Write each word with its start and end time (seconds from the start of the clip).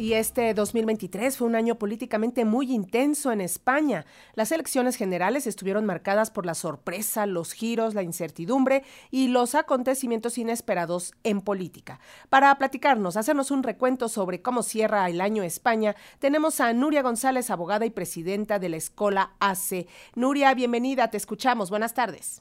Y 0.00 0.14
este 0.14 0.54
2023 0.54 1.36
fue 1.36 1.46
un 1.46 1.54
año 1.54 1.74
políticamente 1.74 2.46
muy 2.46 2.72
intenso 2.72 3.32
en 3.32 3.42
España. 3.42 4.06
Las 4.32 4.50
elecciones 4.50 4.96
generales 4.96 5.46
estuvieron 5.46 5.84
marcadas 5.84 6.30
por 6.30 6.46
la 6.46 6.54
sorpresa, 6.54 7.26
los 7.26 7.52
giros, 7.52 7.92
la 7.92 8.02
incertidumbre 8.02 8.82
y 9.10 9.28
los 9.28 9.54
acontecimientos 9.54 10.38
inesperados 10.38 11.12
en 11.22 11.42
política. 11.42 12.00
Para 12.30 12.56
platicarnos, 12.56 13.18
hacernos 13.18 13.50
un 13.50 13.62
recuento 13.62 14.08
sobre 14.08 14.40
cómo 14.40 14.62
cierra 14.62 15.06
el 15.10 15.20
año 15.20 15.42
España, 15.42 15.94
tenemos 16.18 16.62
a 16.62 16.72
Nuria 16.72 17.02
González, 17.02 17.50
abogada 17.50 17.84
y 17.84 17.90
presidenta 17.90 18.58
de 18.58 18.70
la 18.70 18.78
Escola 18.78 19.34
AC. 19.38 19.86
Nuria, 20.14 20.54
bienvenida, 20.54 21.10
te 21.10 21.18
escuchamos. 21.18 21.68
Buenas 21.68 21.92
tardes. 21.92 22.40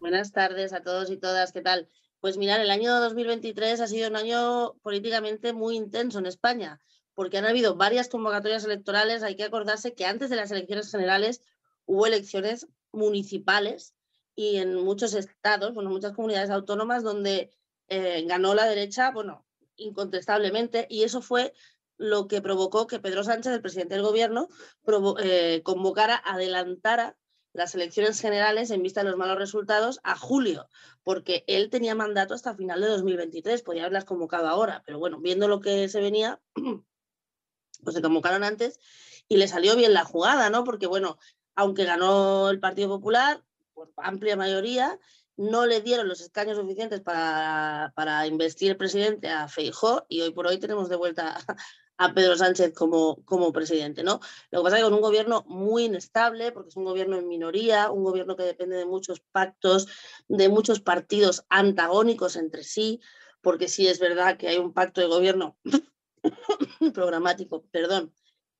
Buenas 0.00 0.32
tardes 0.32 0.72
a 0.72 0.82
todos 0.82 1.08
y 1.12 1.18
todas, 1.18 1.52
¿qué 1.52 1.60
tal? 1.60 1.88
Pues 2.24 2.38
mirar, 2.38 2.58
el 2.62 2.70
año 2.70 2.98
2023 3.00 3.82
ha 3.82 3.86
sido 3.86 4.08
un 4.08 4.16
año 4.16 4.76
políticamente 4.80 5.52
muy 5.52 5.76
intenso 5.76 6.18
en 6.18 6.24
España, 6.24 6.80
porque 7.12 7.36
han 7.36 7.44
habido 7.44 7.76
varias 7.76 8.08
convocatorias 8.08 8.64
electorales. 8.64 9.22
Hay 9.22 9.36
que 9.36 9.44
acordarse 9.44 9.92
que 9.92 10.06
antes 10.06 10.30
de 10.30 10.36
las 10.36 10.50
elecciones 10.50 10.90
generales 10.90 11.42
hubo 11.84 12.06
elecciones 12.06 12.66
municipales 12.92 13.94
y 14.34 14.56
en 14.56 14.74
muchos 14.74 15.12
estados, 15.12 15.74
bueno, 15.74 15.90
muchas 15.90 16.14
comunidades 16.14 16.48
autónomas 16.48 17.02
donde 17.02 17.50
eh, 17.88 18.24
ganó 18.26 18.54
la 18.54 18.64
derecha, 18.64 19.10
bueno, 19.10 19.44
incontestablemente, 19.76 20.86
y 20.88 21.02
eso 21.02 21.20
fue 21.20 21.52
lo 21.98 22.26
que 22.26 22.40
provocó 22.40 22.86
que 22.86 23.00
Pedro 23.00 23.22
Sánchez, 23.22 23.52
el 23.52 23.60
presidente 23.60 23.96
del 23.96 24.02
gobierno, 24.02 24.48
eh, 25.22 25.60
convocara, 25.62 26.22
adelantara 26.24 27.18
las 27.54 27.74
elecciones 27.74 28.20
generales 28.20 28.70
en 28.70 28.82
vista 28.82 29.02
de 29.02 29.08
los 29.08 29.16
malos 29.16 29.38
resultados 29.38 30.00
a 30.02 30.16
julio, 30.16 30.68
porque 31.04 31.44
él 31.46 31.70
tenía 31.70 31.94
mandato 31.94 32.34
hasta 32.34 32.54
final 32.54 32.80
de 32.80 32.88
2023, 32.88 33.62
podía 33.62 33.82
haberlas 33.82 34.04
convocado 34.04 34.48
ahora, 34.48 34.82
pero 34.84 34.98
bueno, 34.98 35.20
viendo 35.20 35.48
lo 35.48 35.60
que 35.60 35.88
se 35.88 36.00
venía, 36.00 36.40
pues 37.84 37.94
se 37.94 38.02
convocaron 38.02 38.42
antes 38.42 38.80
y 39.28 39.36
le 39.36 39.46
salió 39.46 39.76
bien 39.76 39.94
la 39.94 40.04
jugada, 40.04 40.50
¿no? 40.50 40.64
Porque 40.64 40.88
bueno, 40.88 41.16
aunque 41.54 41.84
ganó 41.84 42.50
el 42.50 42.58
Partido 42.58 42.88
Popular 42.88 43.44
por 43.72 43.92
amplia 43.96 44.36
mayoría, 44.36 44.98
no 45.36 45.66
le 45.66 45.80
dieron 45.80 46.08
los 46.08 46.20
escaños 46.20 46.56
suficientes 46.56 47.00
para, 47.00 47.92
para 47.96 48.26
investir 48.26 48.76
presidente 48.76 49.28
a 49.28 49.48
Feijó 49.48 50.06
y 50.08 50.20
hoy 50.20 50.32
por 50.32 50.46
hoy 50.46 50.58
tenemos 50.58 50.88
de 50.88 50.96
vuelta 50.96 51.36
a 51.96 52.12
Pedro 52.12 52.36
Sánchez 52.36 52.72
como, 52.74 53.24
como 53.24 53.52
presidente. 53.52 54.02
¿no? 54.02 54.20
Lo 54.50 54.60
que 54.60 54.64
pasa 54.64 54.76
es 54.76 54.82
que 54.82 54.84
con 54.84 54.94
un 54.94 55.00
gobierno 55.00 55.44
muy 55.46 55.84
inestable, 55.84 56.52
porque 56.52 56.70
es 56.70 56.76
un 56.76 56.84
gobierno 56.84 57.16
en 57.16 57.28
minoría, 57.28 57.90
un 57.90 58.04
gobierno 58.04 58.36
que 58.36 58.42
depende 58.44 58.76
de 58.76 58.86
muchos 58.86 59.20
pactos, 59.20 59.88
de 60.28 60.48
muchos 60.48 60.80
partidos 60.80 61.44
antagónicos 61.48 62.36
entre 62.36 62.64
sí, 62.64 63.00
porque 63.40 63.68
sí 63.68 63.86
es 63.86 63.98
verdad 63.98 64.36
que 64.36 64.48
hay 64.48 64.56
un 64.56 64.72
pacto 64.72 65.00
de 65.00 65.06
gobierno 65.06 65.56
programático, 66.94 67.64
perdón, 67.70 68.12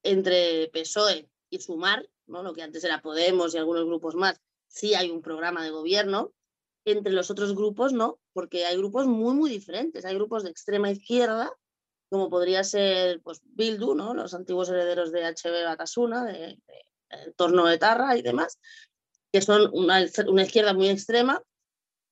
entre 0.03 0.69
PSOE 0.69 1.31
y 1.49 1.59
Sumar, 1.61 2.09
¿no? 2.27 2.43
lo 2.43 2.53
que 2.53 2.63
antes 2.63 2.85
era 2.85 3.01
Podemos 3.01 3.55
y 3.55 3.59
algunos 3.59 3.87
grupos 3.87 4.15
más, 4.15 4.41
sí 4.69 4.95
hay 4.95 5.11
un 5.11 5.23
programa 5.23 5.65
de 5.65 5.71
gobierno. 5.71 6.33
Entre 6.85 7.13
los 7.13 7.31
otros 7.31 7.55
grupos, 7.55 7.93
no, 7.93 8.21
porque 8.33 8.67
hay 8.67 8.77
grupos 8.77 9.07
muy, 9.07 9.35
muy 9.35 9.51
diferentes. 9.51 10.05
Hay 10.05 10.15
grupos 10.15 10.45
de 10.45 10.51
extrema 10.51 10.91
izquierda 10.91 11.53
como 12.15 12.31
podría 12.31 12.63
ser 12.63 13.21
pues, 13.23 13.41
Bildu, 13.43 13.95
¿no? 13.97 14.15
los 14.15 14.35
antiguos 14.35 14.69
herederos 14.69 15.11
de 15.11 15.25
HB 15.25 15.65
Batasuna, 15.65 16.25
de, 16.25 16.61
de, 16.69 17.33
torno 17.37 17.67
de 17.67 17.77
Tarra 17.77 18.17
y 18.17 18.23
demás, 18.23 18.61
que 19.33 19.43
son 19.43 19.69
una, 19.73 20.05
una 20.29 20.43
izquierda 20.45 20.75
muy 20.75 20.91
extrema, 20.91 21.43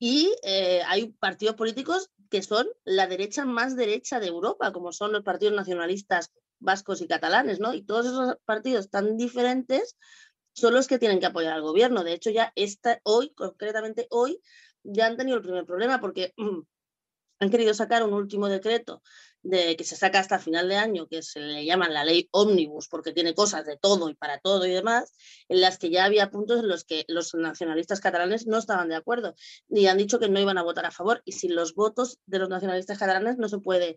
y 0.00 0.34
eh, 0.42 0.82
hay 0.88 1.12
partidos 1.12 1.54
políticos 1.54 2.10
que 2.30 2.42
son 2.42 2.66
la 2.84 3.06
derecha 3.06 3.44
más 3.44 3.76
derecha 3.76 4.18
de 4.18 4.26
Europa, 4.26 4.72
como 4.72 4.92
son 4.92 5.12
los 5.12 5.22
partidos 5.22 5.54
nacionalistas 5.54 6.32
vascos 6.58 7.00
y 7.00 7.06
catalanes, 7.06 7.60
¿no? 7.60 7.72
Y 7.72 7.82
todos 7.82 8.06
esos 8.06 8.36
partidos 8.44 8.90
tan 8.90 9.16
diferentes 9.16 9.96
son 10.52 10.74
los 10.74 10.88
que 10.88 10.98
tienen 10.98 11.20
que 11.20 11.26
apoyar 11.26 11.52
al 11.52 11.62
gobierno. 11.62 12.02
De 12.02 12.14
hecho, 12.14 12.30
ya 12.30 12.52
esta, 12.56 13.00
hoy, 13.04 13.32
concretamente 13.34 14.08
hoy, 14.10 14.40
ya 14.84 15.06
han 15.06 15.16
tenido 15.16 15.36
el 15.36 15.42
primer 15.42 15.64
problema 15.64 16.00
porque 16.00 16.32
han 17.42 17.50
querido 17.50 17.74
sacar 17.74 18.04
un 18.04 18.12
último 18.12 18.48
decreto 18.48 19.02
de 19.42 19.76
que 19.76 19.82
se 19.82 19.96
saca 19.96 20.20
hasta 20.20 20.38
final 20.38 20.68
de 20.68 20.76
año, 20.76 21.08
que 21.08 21.22
se 21.22 21.40
le 21.40 21.64
llaman 21.64 21.92
la 21.92 22.04
ley 22.04 22.28
ómnibus, 22.30 22.88
porque 22.88 23.12
tiene 23.12 23.34
cosas 23.34 23.66
de 23.66 23.76
todo 23.76 24.08
y 24.08 24.14
para 24.14 24.38
todo 24.38 24.64
y 24.64 24.70
demás, 24.70 25.12
en 25.48 25.60
las 25.60 25.78
que 25.78 25.90
ya 25.90 26.04
había 26.04 26.30
puntos 26.30 26.60
en 26.60 26.68
los 26.68 26.84
que 26.84 27.04
los 27.08 27.34
nacionalistas 27.34 28.00
catalanes 28.00 28.46
no 28.46 28.58
estaban 28.58 28.88
de 28.88 28.94
acuerdo 28.94 29.34
y 29.68 29.86
han 29.86 29.98
dicho 29.98 30.20
que 30.20 30.28
no 30.28 30.38
iban 30.38 30.58
a 30.58 30.62
votar 30.62 30.86
a 30.86 30.92
favor. 30.92 31.22
Y 31.24 31.32
sin 31.32 31.56
los 31.56 31.74
votos 31.74 32.20
de 32.26 32.38
los 32.38 32.48
nacionalistas 32.48 32.98
catalanes 32.98 33.38
no 33.38 33.48
se 33.48 33.58
puede 33.58 33.96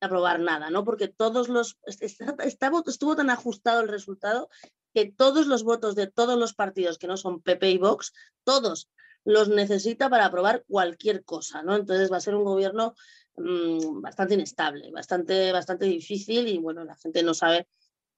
aprobar 0.00 0.38
nada, 0.38 0.70
¿no? 0.70 0.84
Porque 0.84 1.08
todos 1.08 1.48
los 1.48 1.78
estuvo 1.86 3.16
tan 3.16 3.30
ajustado 3.30 3.80
el 3.80 3.88
resultado 3.88 4.48
que 4.94 5.10
todos 5.10 5.48
los 5.48 5.64
votos 5.64 5.96
de 5.96 6.06
todos 6.06 6.38
los 6.38 6.54
partidos 6.54 6.98
que 6.98 7.08
no 7.08 7.16
son 7.16 7.42
PP 7.42 7.70
y 7.70 7.78
Vox, 7.78 8.12
todos 8.44 8.90
los 9.24 9.48
necesita 9.48 10.10
para 10.10 10.26
aprobar 10.26 10.64
cualquier 10.68 11.24
cosa, 11.24 11.62
¿no? 11.62 11.76
Entonces 11.76 12.12
va 12.12 12.18
a 12.18 12.20
ser 12.20 12.34
un 12.34 12.44
gobierno 12.44 12.94
mmm, 13.36 14.00
bastante 14.00 14.34
inestable, 14.34 14.90
bastante, 14.90 15.52
bastante 15.52 15.86
difícil 15.86 16.48
y 16.48 16.58
bueno, 16.58 16.84
la 16.84 16.96
gente 16.96 17.22
no 17.22 17.34
sabe 17.34 17.66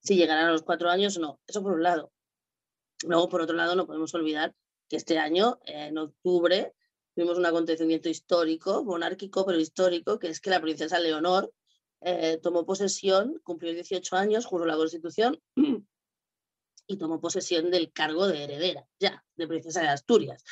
si 0.00 0.16
llegarán 0.16 0.46
a 0.46 0.52
los 0.52 0.62
cuatro 0.62 0.90
años 0.90 1.16
o 1.16 1.20
no. 1.20 1.40
Eso 1.46 1.62
por 1.62 1.72
un 1.72 1.82
lado. 1.82 2.12
Luego, 3.04 3.28
por 3.28 3.40
otro 3.40 3.56
lado, 3.56 3.74
no 3.74 3.86
podemos 3.86 4.14
olvidar 4.14 4.54
que 4.88 4.96
este 4.96 5.18
año, 5.18 5.58
eh, 5.64 5.88
en 5.88 5.98
octubre, 5.98 6.72
tuvimos 7.14 7.38
un 7.38 7.46
acontecimiento 7.46 8.08
histórico, 8.08 8.84
monárquico, 8.84 9.44
pero 9.44 9.58
histórico, 9.58 10.18
que 10.18 10.28
es 10.28 10.40
que 10.40 10.50
la 10.50 10.60
princesa 10.60 10.98
Leonor 10.98 11.52
eh, 12.02 12.38
tomó 12.42 12.64
posesión, 12.64 13.40
cumplió 13.42 13.72
18 13.72 14.16
años, 14.16 14.46
juró 14.46 14.66
la 14.66 14.76
Constitución 14.76 15.40
y 16.86 16.96
tomó 16.96 17.20
posesión 17.20 17.70
del 17.70 17.92
cargo 17.92 18.28
de 18.28 18.44
heredera, 18.44 18.86
ya, 19.00 19.24
de 19.34 19.48
princesa 19.48 19.80
de 19.80 19.88
Asturias. 19.88 20.44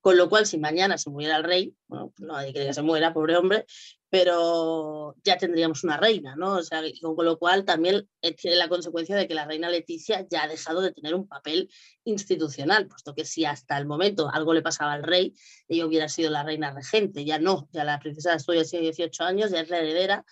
Con 0.00 0.16
lo 0.16 0.28
cual, 0.28 0.46
si 0.46 0.58
mañana 0.58 0.96
se 0.96 1.10
muriera 1.10 1.36
el 1.36 1.44
rey, 1.44 1.74
bueno, 1.86 2.12
no 2.18 2.34
nadie 2.34 2.52
quiere 2.52 2.68
que 2.68 2.74
se 2.74 2.82
muera, 2.82 3.12
pobre 3.12 3.36
hombre, 3.36 3.66
pero 4.10 5.14
ya 5.22 5.36
tendríamos 5.36 5.84
una 5.84 5.96
reina, 5.96 6.34
¿no? 6.36 6.56
O 6.56 6.62
sea, 6.62 6.82
con, 7.00 7.24
lo 7.24 7.38
cual 7.38 7.64
también 7.64 8.08
eh, 8.22 8.34
tiene 8.34 8.56
la 8.56 8.68
consecuencia 8.68 9.14
de 9.14 9.28
que 9.28 9.34
la 9.34 9.44
reina 9.44 9.70
Leticia 9.70 10.26
ya 10.28 10.42
ha 10.42 10.48
dejado 10.48 10.80
de 10.80 10.92
tener 10.92 11.14
un 11.14 11.28
papel 11.28 11.70
institucional, 12.04 12.88
puesto 12.88 13.14
que 13.14 13.24
si 13.24 13.44
hasta 13.44 13.78
el 13.78 13.86
momento 13.86 14.28
algo 14.32 14.52
le 14.52 14.62
pasaba 14.62 14.94
al 14.94 15.04
rey, 15.04 15.34
ella 15.68 15.86
hubiera 15.86 16.08
sido 16.08 16.30
la 16.30 16.42
reina 16.42 16.72
regente, 16.72 17.24
ya 17.24 17.38
no, 17.38 17.68
ya 17.72 17.84
la 17.84 18.00
princesa 18.00 18.30
de 18.30 18.36
Asturias 18.36 18.68
tiene 18.70 18.86
18 18.86 19.22
años, 19.22 19.50
ya 19.52 19.60
es 19.60 19.70
la 19.70 19.78
heredera, 19.78 20.24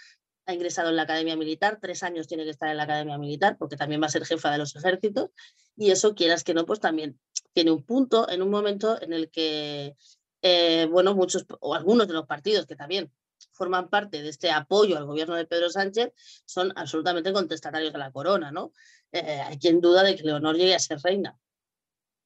ha 0.47 0.55
ingresado 0.55 0.89
en 0.89 0.97
la 0.97 1.03
Academia 1.03 1.37
Militar, 1.37 1.79
tres 1.81 2.03
años 2.03 2.27
tiene 2.27 2.45
que 2.45 2.51
estar 2.51 2.71
en 2.71 2.79
la 2.79 2.85
Academia 2.85 3.19
Militar, 3.19 3.57
porque 3.59 3.77
también 3.77 4.03
va 4.03 4.07
a 4.07 4.11
ser 4.11 4.25
jefa 4.25 4.51
de 4.51 4.59
los 4.59 4.75
ejércitos, 4.75 5.31
y 5.77 5.91
eso, 5.93 6.15
quieras 6.15 6.43
que 6.43 6.55
no, 6.55 6.67
pues 6.67 6.81
también 6.81 7.21
tiene 7.53 7.71
un 7.71 7.85
punto 7.85 8.29
en 8.31 8.43
un 8.43 8.51
momento 8.51 9.01
en 9.01 9.13
el 9.13 9.31
que, 9.31 9.97
eh, 10.43 10.89
bueno, 10.91 11.15
muchos 11.15 11.47
o 11.61 11.75
algunos 11.75 12.07
de 12.09 12.15
los 12.15 12.27
partidos 12.27 12.67
que 12.67 12.77
también 12.77 13.13
forman 13.53 13.89
parte 13.89 14.23
de 14.23 14.29
este 14.29 14.51
apoyo 14.51 14.97
al 14.97 15.07
gobierno 15.07 15.35
de 15.35 15.47
Pedro 15.47 15.71
Sánchez 15.71 16.13
son 16.45 16.73
absolutamente 16.77 17.33
contestatarios 17.33 17.93
de 17.93 17.99
la 17.99 18.13
corona, 18.13 18.51
¿no? 18.51 18.73
Eh, 19.13 19.41
hay 19.41 19.59
quien 19.59 19.81
duda 19.81 20.03
de 20.03 20.17
que 20.17 20.23
Leonor 20.23 20.57
llegue 20.57 20.75
a 20.75 20.79
ser 20.79 21.01
reina. 21.03 21.39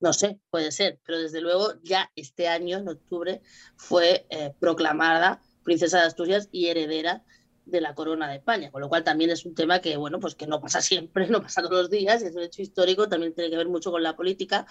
No 0.01 0.13
sé, 0.13 0.41
puede 0.51 0.73
ser, 0.73 0.99
pero 1.05 1.21
desde 1.21 1.41
luego 1.41 1.75
ya 1.83 2.11
este 2.17 2.49
año, 2.49 2.79
en 2.79 2.89
octubre, 2.89 3.41
fue 3.77 4.27
eh, 4.31 4.53
proclamada 4.59 5.41
princesa 5.63 6.01
de 6.01 6.07
Asturias 6.07 6.49
y 6.51 6.67
heredera 6.67 7.25
de 7.65 7.81
la 7.81 7.95
corona 7.95 8.29
de 8.29 8.37
España, 8.37 8.73
con 8.73 8.81
lo 8.81 8.89
cual 8.89 9.05
también 9.05 9.31
es 9.31 9.47
un 9.47 9.55
tema 9.55 9.81
que, 9.81 9.97
bueno, 9.97 10.19
pues 10.19 10.35
que 10.35 10.49
no 10.49 10.61
pasa 10.61 10.81
siempre, 10.81 11.27
no 11.29 11.41
pasa 11.41 11.63
todos 11.63 11.83
los 11.83 11.91
días, 11.91 12.23
es 12.23 12.35
un 12.35 12.43
hecho 12.43 12.63
histórico, 12.63 13.09
también 13.09 13.33
tiene 13.33 13.51
que 13.51 13.57
ver 13.57 13.69
mucho 13.69 13.91
con 13.91 14.03
la 14.03 14.17
política. 14.17 14.67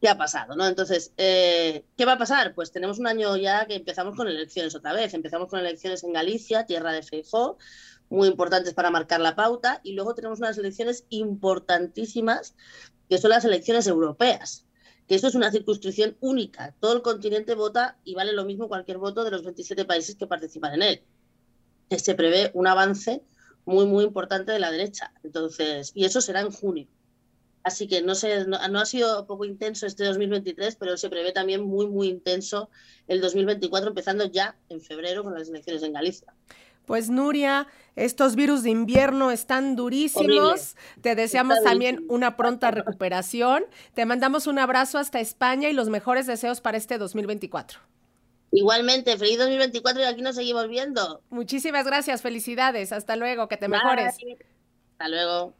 ¿Qué 0.00 0.08
ha 0.08 0.16
pasado? 0.16 0.56
¿no? 0.56 0.66
Entonces, 0.66 1.12
eh, 1.16 1.84
¿qué 1.96 2.04
va 2.04 2.12
a 2.12 2.18
pasar? 2.18 2.54
Pues 2.54 2.72
tenemos 2.72 2.98
un 2.98 3.06
año 3.06 3.36
ya 3.36 3.66
que 3.66 3.74
empezamos 3.76 4.16
con 4.16 4.28
elecciones 4.28 4.74
otra 4.74 4.92
vez. 4.92 5.12
Empezamos 5.14 5.48
con 5.48 5.60
elecciones 5.60 6.04
en 6.04 6.12
Galicia, 6.12 6.64
tierra 6.66 6.92
de 6.92 7.02
Feijó, 7.02 7.58
muy 8.08 8.28
importantes 8.28 8.74
para 8.74 8.90
marcar 8.90 9.20
la 9.20 9.36
pauta, 9.36 9.80
y 9.84 9.92
luego 9.92 10.14
tenemos 10.14 10.38
unas 10.38 10.58
elecciones 10.58 11.04
importantísimas, 11.10 12.54
que 13.08 13.18
son 13.18 13.30
las 13.30 13.44
elecciones 13.44 13.86
europeas 13.86 14.66
que 15.06 15.16
esto 15.16 15.26
es 15.26 15.34
una 15.34 15.50
circunscripción 15.50 16.16
única. 16.20 16.72
Todo 16.78 16.92
el 16.92 17.02
continente 17.02 17.56
vota 17.56 17.98
y 18.04 18.14
vale 18.14 18.32
lo 18.32 18.44
mismo 18.44 18.68
cualquier 18.68 18.98
voto 18.98 19.24
de 19.24 19.32
los 19.32 19.42
27 19.42 19.84
países 19.84 20.14
que 20.14 20.28
participan 20.28 20.74
en 20.74 20.82
él 20.82 21.02
se 21.98 22.14
prevé 22.14 22.50
un 22.54 22.66
avance 22.66 23.22
muy, 23.64 23.86
muy 23.86 24.04
importante 24.04 24.52
de 24.52 24.58
la 24.58 24.70
derecha. 24.70 25.12
Entonces, 25.22 25.92
y 25.94 26.04
eso 26.04 26.20
será 26.20 26.40
en 26.40 26.50
junio. 26.50 26.86
Así 27.62 27.86
que 27.86 28.00
no, 28.02 28.14
sé, 28.14 28.46
no, 28.46 28.66
no, 28.68 28.80
ha 28.80 28.86
sido 28.86 29.26
poco 29.26 29.44
intenso 29.44 29.86
este 29.86 30.04
2023, 30.04 30.76
pero 30.76 30.96
se 30.96 31.10
prevé 31.10 31.32
también 31.32 31.62
muy, 31.62 31.86
muy 31.86 32.08
intenso 32.08 32.70
el 33.06 33.20
2024, 33.20 33.90
empezando 33.90 34.24
ya 34.24 34.56
en 34.68 34.80
febrero 34.80 35.22
con 35.22 35.34
las 35.34 35.48
elecciones 35.48 35.82
en 35.82 35.92
Galicia. 35.92 36.32
Pues 36.86 37.10
Nuria, 37.10 37.68
estos 37.94 38.34
virus 38.34 38.62
de 38.62 38.70
invierno 38.70 39.30
están 39.30 39.76
durísimos. 39.76 40.74
Te 41.02 41.14
deseamos 41.14 41.62
también 41.62 42.04
una 42.08 42.36
pronta 42.36 42.70
recuperación. 42.70 43.64
Te 43.94 44.06
mandamos 44.06 44.46
un 44.46 44.58
abrazo 44.58 44.98
hasta 44.98 45.20
España 45.20 45.68
y 45.68 45.72
los 45.72 45.88
mejores 45.88 46.26
deseos 46.26 46.60
para 46.60 46.78
este 46.78 46.98
2024. 46.98 47.78
Igualmente, 48.52 49.16
feliz 49.16 49.38
2024 49.38 50.02
y 50.02 50.04
aquí 50.04 50.22
nos 50.22 50.34
seguimos 50.34 50.66
viendo. 50.68 51.22
Muchísimas 51.30 51.86
gracias, 51.86 52.22
felicidades. 52.22 52.90
Hasta 52.90 53.14
luego, 53.14 53.46
que 53.46 53.56
te 53.56 53.68
mejores. 53.68 54.16
Hasta 54.92 55.08
luego. 55.08 55.54